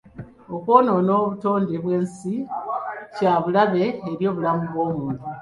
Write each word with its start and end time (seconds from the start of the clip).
Okwonoona 0.55 1.11
kw'obutonde 1.19 1.75
bw'ensi 1.83 2.33
kya 3.15 3.33
bulabe 3.43 3.83
eri 4.11 4.23
obulamu 4.31 4.63
bw'omuntu. 4.71 5.25